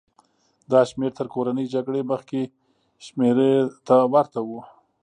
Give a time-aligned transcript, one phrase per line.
[0.71, 2.41] دا شمېر تر کورنۍ جګړې مخکې
[3.05, 3.53] شمېرې
[3.87, 4.49] ته ورته و.